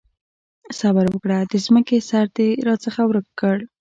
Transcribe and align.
صبره 0.79 1.09
وکړه! 1.11 1.37
د 1.51 1.53
ځمکې 1.65 1.97
سر 2.09 2.25
دې 2.37 2.49
راڅخه 2.67 3.03
ورک 3.07 3.27
کړ. 3.39 3.57